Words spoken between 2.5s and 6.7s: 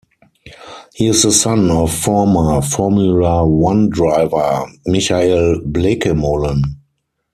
Formula One driver Michael Bleekemolen.